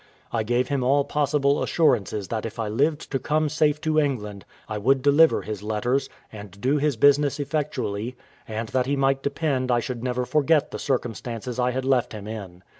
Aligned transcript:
I 0.33 0.41
gave 0.41 0.69
him 0.69 0.81
all 0.83 1.03
possible 1.03 1.61
assurances 1.61 2.29
that 2.29 2.43
if 2.43 2.57
I 2.57 2.67
lived 2.67 3.11
to 3.11 3.19
come 3.19 3.49
safe 3.49 3.79
to 3.81 3.99
England, 3.99 4.45
I 4.67 4.79
would 4.79 5.03
deliver 5.03 5.43
his 5.43 5.61
letters, 5.61 6.09
and 6.31 6.59
do 6.59 6.77
his 6.79 6.97
business 6.97 7.39
effectually; 7.39 8.15
and 8.47 8.69
that 8.69 8.87
he 8.87 8.95
might 8.95 9.21
depend 9.21 9.69
I 9.69 9.79
should 9.79 10.03
never 10.03 10.25
forget 10.25 10.71
the 10.71 10.79
circumstances 10.79 11.59
I 11.59 11.69
had 11.69 11.85
left 11.85 12.13
him 12.13 12.27
in. 12.27 12.63